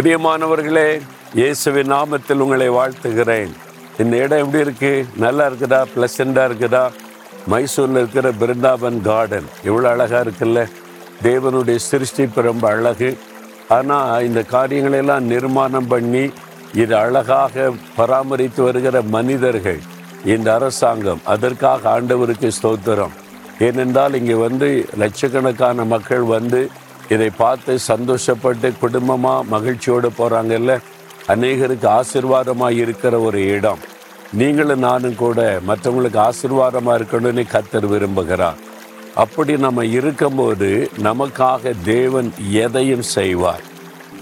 பிரியமானவர்களே 0.00 1.00
இயேசுவின் 1.34 1.92
நாமத்தில் 1.92 2.38
உங்களை 2.38 2.70
வாழ்த்துகிறேன். 2.70 3.50
இந்த 3.98 4.16
இடம் 4.16 4.38
எப்படி 4.38 4.62
இருக்கு? 4.62 5.06
நல்லா 5.16 5.48
இருக்குதா? 5.48 5.84
பிளசண்டா 5.96 6.44
இருக்குதா? 6.50 6.90
மைசூர்ல 7.50 7.90
இருக்கிற 7.90 8.32
பிருந்தாவன் 8.32 9.02
கார்டன் 9.02 9.44
இவ்வளோ 9.64 9.82
அழகா 9.82 10.20
இருக்குல்ல? 10.20 10.68
தேவனுடைய 11.22 11.78
சிருஷ்டிப்பு 11.90 12.40
ரொம்ப 12.40 12.68
அழகு. 12.68 13.18
ஆனால் 13.68 14.24
இந்த 14.24 14.44
காரியங்களெல்லாம் 14.50 15.20
நிர்மாணம் 15.20 15.86
பண்ணி 15.86 16.30
இது 16.74 16.96
அழகாக 16.96 17.72
பராமரித்து 17.96 18.62
வருகிற 18.62 19.02
மனிதர்கள் 19.02 19.80
இந்த 20.24 20.54
அரசாங்கம். 20.54 21.20
அதற்காக 21.24 22.00
ஆண்டவருக்கு 22.00 22.50
ஸ்தோத்திரம். 22.62 23.12
ஏனென்றால் 23.58 24.14
இங்கே 24.14 24.34
வந்து 24.34 24.88
லட்சக்கணக்கான 24.96 25.84
மக்கள் 25.84 26.22
வந்து 26.22 26.70
இதை 27.14 27.28
பார்த்து 27.42 27.72
சந்தோஷப்பட்டு 27.90 28.68
குடும்பமாக 28.82 29.46
மகிழ்ச்சியோடு 29.52 30.08
போகிறாங்கல்ல 30.18 30.74
அநேகருக்கு 31.32 31.88
ஆசீர்வாதமாக 31.98 32.78
இருக்கிற 32.82 33.14
ஒரு 33.28 33.40
இடம். 33.56 33.80
நீங்களும் 34.40 34.84
நானும் 34.88 35.16
கூட 35.22 35.38
மற்றவங்களுக்கு 35.68 36.20
ஆசீர்வாதமாக 36.26 36.98
இருக்கணும்னு 37.00 37.44
கத்தர் 37.54 37.86
விரும்புகிறார். 37.92 38.60
அப்படி 39.24 39.52
நம்ம 39.64 39.84
இருக்கும்போது 39.98 40.68
நமக்காக 41.08 41.72
தேவன் 41.84 42.28
எதையும் 42.64 43.06
செய்வார். 43.16 43.64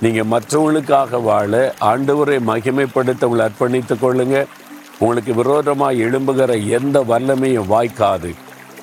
நீங்கள் 0.05 0.31
மற்றவங்களுக்காக 0.35 1.21
வாழ 1.29 1.53
ஆண்டவரை 1.91 2.39
மகிமைப்படுத்த 2.51 3.29
உங்களை 3.29 3.45
அர்ப்பணித்து 3.49 3.95
கொள்ளுங்க. 4.05 4.39
உங்களுக்கு 4.99 5.33
விரோதமாக 5.41 6.01
எழும்புகிற 6.07 6.53
எந்த 6.79 6.99
வல்லமையும் 7.13 7.71
வாய்க்காது. 7.75 8.31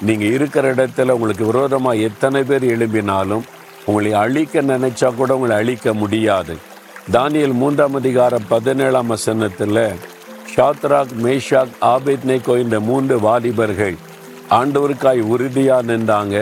நீங்கள் 0.07 0.33
இருக்கிற 0.35 0.65
இடத்துல 0.75 1.15
உங்களுக்கு 1.17 1.45
விரோதமாக 1.51 2.05
எத்தனை 2.09 2.41
பேர் 2.49 2.65
எழும்பினாலும் 2.75 3.45
உங்களை 3.89 4.11
அழிக்க 4.13 4.61
நினைச்சா 4.61 5.15
கூட 5.15 5.35
உங்களை 5.35 5.55
அழிக்க 5.57 5.93
முடியாது. 5.93 6.53
தானியல் 7.13 7.53
மூன்றாம் 7.61 7.93
அதிகாரம் 7.93 8.45
பதினேழாம் 8.49 9.11
வசனத்தில் 9.13 9.81
ஷாத்ராக் 10.53 11.13
மேஷாக் 11.25 11.75
ஆபேத்னேகோ 11.93 12.53
இந்த 12.63 12.79
மூன்று 12.79 13.15
வாலிபர்கள் 13.19 13.97
ஆண்டவருக்காய் 14.59 15.21
உறுதியாக 15.33 15.87
நின்றாங்க. 15.91 16.35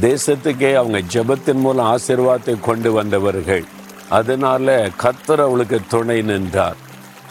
தேசத்துக்கே 0.00 0.70
அவங்க 0.80 0.98
ஜெபத்தின் 1.14 1.62
மூலம் 1.64 1.90
ஆசிர்வாதத்தை 1.94 2.60
கொண்டு 2.60 2.92
வந்தவர்கள். 2.92 3.64
அதனால 4.18 4.66
கத்தர் 5.02 5.42
அவளுக்கு 5.46 5.80
துணை 5.88 6.18
நின்றார். 6.22 6.78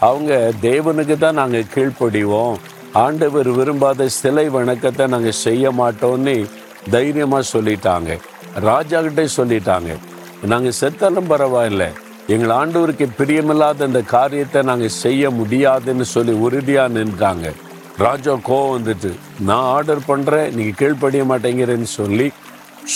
அவங்க 0.08 0.52
தேவனுக்கு 0.62 1.18
தான் 1.18 1.40
நாங்கள் 1.42 1.70
கீழ்ப்படிவோம். 1.74 2.58
ஆண்டவர் 3.04 3.48
விரும்பாத 3.48 4.08
சிலை 4.08 4.48
வணக்கத்தை 4.48 5.06
நாங்கள் 5.06 5.40
செய்ய 5.46 5.70
மாட்டோம்னு 5.70 6.36
தைரியமாக 6.90 7.50
சொல்லிட்டாங்க. 7.54 8.10
ராஜா 8.54 9.00
கிட்டே 9.02 9.26
சொல்லிட்டாங்க. 9.36 9.90
நாங்கள் 10.52 10.78
செத்தாலும் 10.80 11.30
பரவாயில்ல. 11.32 11.84
எங்கள் 12.26 12.54
ஆண்டவருக்கு 12.56 13.06
பிரியமில்லாத 13.18 13.86
இந்த 13.86 14.02
காரியத்தை 14.02 14.62
நாங்கள் 14.62 14.88
செய்ய 14.88 15.30
முடியாதுன்னு 15.30 16.04
சொல்லி 16.04 16.32
உறுதியாக 16.32 16.94
நின்றாங்க. 16.96 17.52
ராஜா 17.98 18.32
கோவம் 18.48 18.74
வந்துட்டு 18.76 19.10
நான் 19.48 19.68
ஆர்டர் 19.76 20.06
பண்ணுறேன் 20.08 20.52
நீங்கள் 20.54 20.78
கீழ்ப்படிய 20.80 21.24
மாட்டேங்கிறேன்னு 21.30 21.90
சொல்லி 22.00 22.32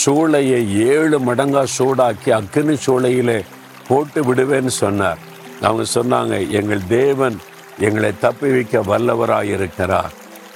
சூளையை 0.05 0.60
ஏழு 0.75 1.19
மடங்கா 1.19 1.64
சூடாக்கி 1.78 2.30
அக்கினி 2.30 2.77
சூளையில் 2.86 3.36
போட்டு 3.88 4.34
விடுவேன்னு 4.34 4.72
சொன்னார். 4.82 5.19
அவங்க 5.60 5.84
சொன்னாங்க 5.94 6.50
எங்கள் 6.50 6.86
தேவன் 6.88 7.36
எங்களை 7.78 8.12
தப்புவிக்க 8.22 8.80
வல்லவராக 8.91 9.42
இருக்கிறார் 9.42 10.12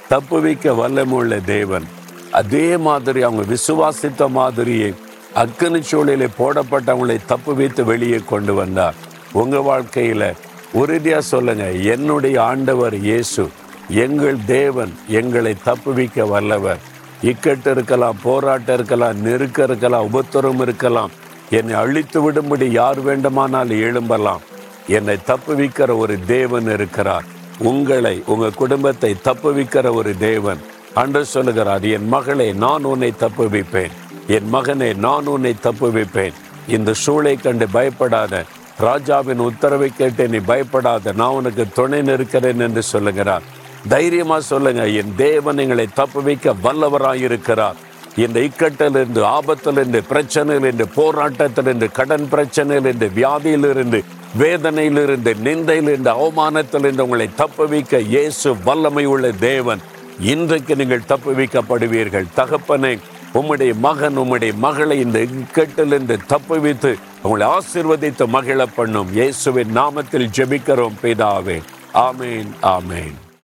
தப்புவிக்க 0.09 0.73
வல்லமுள்ள 0.81 1.43
தேவன். 1.45 1.87
அதே 2.31 2.77
மாதிரி 2.77 3.21
அவங்க 3.21 3.43
விசுவாசித்த 3.53 4.29
மாதிரியே 4.29 4.93
அக்கினி 5.33 5.81
சூழலை 5.81 6.27
போடப்பட்டவங்களை 6.37 7.17
தப்பு 7.25 7.55
வைத்து 7.55 7.85
வெளியே 7.85 8.19
கொண்டு 8.27 8.53
வந்தார். 8.53 8.95
உங்க 9.31 9.57
வாழ்க்கையில 9.57 10.33
உறுதியா 10.73 11.17
சொல்லுங்க 11.17 11.71
என்னுடைய 11.71 12.43
ஆண்டவர் 12.43 12.95
இயேசு 12.99 13.47
எங்கள் 13.89 14.37
தேவன் 14.45 14.93
எங்களை 15.07 15.55
தப்புவிக்க 15.65 16.27
வல்லவர். 16.27 16.77
இக்கட்டு 17.23 17.67
இருக்கலாம் 17.67 18.17
போராட்டம் 18.23 18.75
இருக்கலாம் 18.75 19.21
நெருக்கம் 19.21 19.65
இருக்கலாம் 19.65 20.09
உபத்திரம் 20.09 20.61
இருக்கலாம். 20.61 21.11
என்னை 21.49 21.75
அழித்து 21.75 22.31
விடும்படி 22.31 22.67
யார் 22.71 22.99
வேண்டுமானால் 22.99 23.69
எழும்பலாம். 23.69 24.39
என்னை 24.87 25.17
தப்புவிக்கிற 25.27 25.97
ஒரு 25.97 26.17
தேவன் 26.25 26.73
இருக்கிறார். 26.73 27.23
உங்களை 27.57 28.23
உங்க 28.25 28.49
குடும்பத்தை 28.49 29.15
தப்புவிக்கிற 29.23 29.93
ஒரு 29.93 30.17
தேவன். 30.17 30.57
அன்று 30.93 31.25
சொல்லுகிறார் 31.25 31.85
என் 31.85 32.07
மகளே 32.07 32.53
நான் 32.53 32.83
உன்னை 32.83 33.15
தப்பு 33.17 33.49
வைப்பேன் 33.49 33.91
என் 34.27 34.49
மகனே 34.53 34.95
நான் 34.95 35.25
உன்னை 35.25 35.53
தப்பு 35.59 35.91
வைப்பேன் 35.91 36.33
இந்த 36.67 36.93
சூளை 36.93 37.41
கண்டு 37.41 37.67
பயப்படாத 37.69 38.45
ராஜாவின் 38.79 39.39
உத்தரவை 39.39 39.89
கேட்டு 39.97 40.27
நீ 40.29 40.37
பயப்படாத 40.37 41.11
நான் 41.11 41.29
உனக்கு 41.29 41.63
துணை 41.73 42.01
நிற்கிறேன் 42.01 42.59
என்று 42.59 42.83
சொல்லுகிறார். 42.83 43.41
தைரியமா 43.87 44.39
சொல்லுங்க 44.39 44.87
என் 44.87 45.15
தேவன் 45.15 45.57
எங்களை 45.57 45.87
தப்பு 45.93 46.23
வைக்க 46.23 46.53
வல்லவராயிருக்கிறார். 46.63 47.75
இந்த 48.15 48.39
இக்கட்டிலிருந்து 48.39 49.21
ஆபத்திலிருந்து 49.21 50.01
பிரச்சனையிலிருந்து 50.11 50.85
போராட்டத்திலிருந்து 50.95 51.91
கடன் 51.91 52.27
பிரச்சனையிலிருந்து 52.31 53.09
வியாதியிலிருந்து 53.19 54.03
வேதனையிலிருந்து 54.37 55.33
நிந்தையிலிருந்து 55.45 56.11
அவமானத்திலிருந்து 56.21 56.99
உங்களை 56.99 57.29
தப்புவிக்க 57.37 57.99
இயேசு 57.99 58.55
வல்லமை 58.63 59.05
உள்ள 59.05 59.31
தேவன். 59.31 59.81
இன்றைக்கு 60.19 60.75
நீங்கள் 60.75 61.07
தப்புவிக்கப்படுவீர்கள் 61.07 62.25
தகப்பனை 62.33 62.99
உம்முடைய 63.33 63.73
மகன் 63.79 64.17
உம்முடைய 64.17 64.53
மகளை 64.57 64.99
இந்த 64.99 65.19
இக்கட்டிலிருந்து 65.19 66.17
தப்புவித்து 66.33 66.95
உங்களை 67.23 67.47
ஆசிர்வதித்து 67.47 68.27
மகிழ 68.27 68.65
பண்ணும். 68.65 69.09
இயேசுவின் 69.13 69.75
நாமத்தில் 69.77 70.29
ஜெபிக்கிறோம் 70.37 70.99
பிதாவே. 71.03 71.61
ஆமேன் 71.93 72.51
ஆமேன். 72.61 73.17